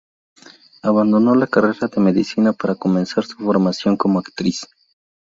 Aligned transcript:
Abandonó 0.81 1.35
la 1.35 1.45
carrera 1.45 1.87
de 1.87 2.01
medicina 2.01 2.53
para 2.53 2.73
comenzar 2.73 3.23
su 3.23 3.37
formación 3.37 3.97
como 3.97 4.17
actriz. 4.17 4.65